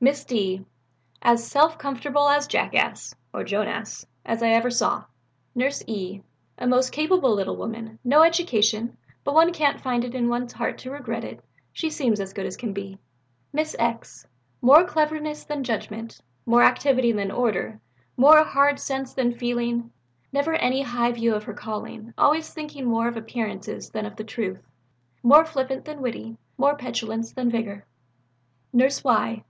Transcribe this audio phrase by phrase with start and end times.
[0.00, 0.64] "Miss D.
[1.20, 5.04] As self comfortable a jackass (or Joan ass) as ever I saw."
[5.54, 6.22] "Nurse E.
[6.56, 10.78] A most capable little woman, no education, but one can't find it in one's heart
[10.78, 12.98] to regret it, she seems as good as can be."
[13.52, 14.26] "Miss X.
[14.62, 17.78] More cleverness than judgment, more activity than order,
[18.16, 19.90] more hard sense than feeling,
[20.32, 24.24] never any high view of her calling, always thinking more of appearances than of the
[24.24, 24.66] truth,
[25.22, 27.84] more flippant than witty, more petulance than vigour."
[28.72, 29.44] "Nurse Y.